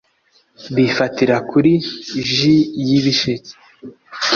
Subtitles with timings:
[0.75, 1.73] bifatira kuri
[2.35, 2.55] ji
[2.87, 3.51] y’ibisheke,